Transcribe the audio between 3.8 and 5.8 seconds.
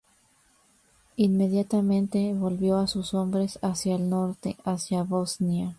el norte, hacia Bosnia.